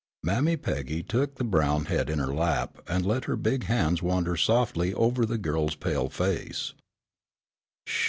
Mammy 0.23 0.57
Peggy 0.57 1.03
took 1.03 1.35
the 1.35 1.43
brown 1.43 1.85
head 1.85 2.09
in 2.09 2.17
her 2.17 2.33
lap 2.33 2.79
and 2.87 3.05
let 3.05 3.25
her 3.25 3.35
big 3.35 3.65
hands 3.65 4.01
wander 4.01 4.35
softly 4.35 4.95
over 4.95 5.27
the 5.27 5.37
girl's 5.37 5.75
pale 5.75 6.09
face. 6.09 6.73